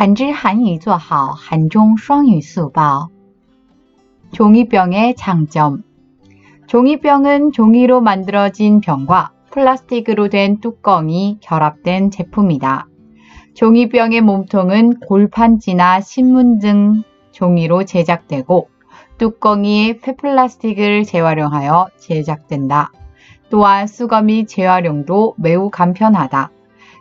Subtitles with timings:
[0.00, 3.10] 한질 한유 做好 한종 双语 수법.
[4.32, 5.82] 종이병의 장점.
[6.66, 12.88] 종이병은 종이로 만들어진 병과 플라스틱으로 된 뚜껑이 결합된 제품이다.
[13.54, 17.02] 종이병의 몸통은 골판지나 신문 등
[17.32, 18.68] 종이로 제작되고
[19.18, 22.90] 뚜껑이 폐플라스틱을 재활용하여 제작된다.
[23.48, 26.50] 또한 수거 및 재활용도 매우 간편하다.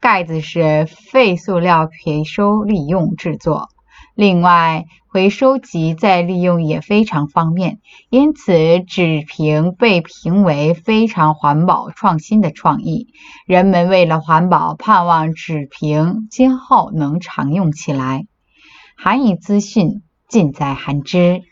[0.00, 3.68] 盖子是废塑料回收利用制作。
[4.14, 13.08] 另外，回收及再利用也非常方便，因此纸瓶被评为非常环保创新的创意。
[13.46, 18.24] 人们为了环保，盼望纸瓶今后能常用起来。
[18.96, 21.42] 韩语资讯尽在韩知。